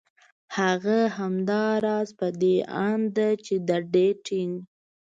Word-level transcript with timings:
هغه 0.57 0.99
همدا 1.17 1.65
راز 1.85 2.09
په 2.19 2.27
دې 2.41 2.55
اند 2.87 3.05
ده 3.17 3.29
چې 3.45 3.55
د 3.67 3.69
ډېټېنګ 3.93 4.53